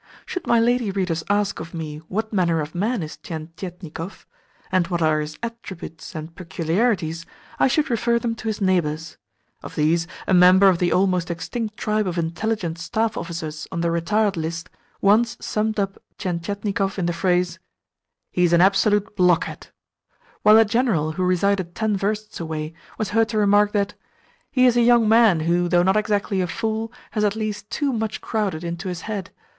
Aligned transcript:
Should 0.25 0.47
my 0.47 0.59
lady 0.59 0.89
readers 0.89 1.23
ask 1.29 1.59
of 1.59 1.75
me 1.75 1.99
what 2.07 2.33
manner 2.33 2.59
of 2.59 2.73
man 2.73 3.03
is 3.03 3.17
Tientietnikov, 3.17 4.25
and 4.71 4.87
what 4.87 4.99
are 4.99 5.19
his 5.19 5.37
attributes 5.43 6.15
and 6.15 6.35
peculiarities, 6.35 7.23
I 7.59 7.67
should 7.67 7.87
refer 7.91 8.17
them 8.17 8.33
to 8.37 8.47
his 8.47 8.59
neighbours. 8.61 9.17
Of 9.61 9.75
these, 9.75 10.07
a 10.25 10.33
member 10.33 10.69
of 10.69 10.79
the 10.79 10.91
almost 10.91 11.29
extinct 11.29 11.77
tribe 11.77 12.07
of 12.07 12.17
intelligent 12.17 12.79
staff 12.79 13.15
officers 13.15 13.67
on 13.71 13.81
the 13.81 13.91
retired 13.91 14.35
list 14.35 14.71
once 15.01 15.37
summed 15.39 15.79
up 15.79 15.99
Tientietnikov 16.17 16.97
in 16.97 17.05
the 17.05 17.13
phrase, 17.13 17.59
"He 18.31 18.43
is 18.43 18.53
an 18.53 18.59
absolute 18.61 19.15
blockhead;" 19.15 19.67
while 20.41 20.57
a 20.57 20.65
General 20.65 21.11
who 21.11 21.23
resided 21.23 21.75
ten 21.75 21.95
versts 21.95 22.39
away 22.39 22.73
was 22.97 23.09
heard 23.09 23.29
to 23.29 23.37
remark 23.37 23.71
that 23.73 23.93
"he 24.49 24.65
is 24.65 24.75
a 24.75 24.81
young 24.81 25.07
man 25.07 25.41
who, 25.41 25.69
though 25.69 25.83
not 25.83 25.95
exactly 25.95 26.41
a 26.41 26.47
fool, 26.47 26.91
has 27.11 27.23
at 27.23 27.35
least 27.35 27.69
too 27.69 27.93
much 27.93 28.19
crowded 28.19 28.63
into 28.63 28.87
his 28.89 29.01
head. 29.01 29.29